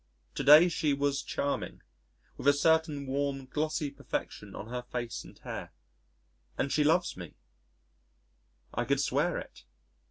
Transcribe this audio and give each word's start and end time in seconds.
To 0.33 0.43
day 0.43 0.67
she 0.67 0.93
was 0.95 1.21
charming, 1.21 1.83
with 2.35 2.47
a 2.47 2.53
certain 2.53 3.05
warm 3.05 3.45
glossy 3.45 3.91
perfection 3.91 4.55
on 4.55 4.67
her 4.69 4.81
face 4.81 5.23
and 5.23 5.37
hair.... 5.37 5.73
And 6.57 6.71
she 6.71 6.83
loves 6.83 7.15
me 7.15 7.35
I 8.73 8.83
could 8.83 8.99
swear 8.99 9.37
it. 9.37 9.63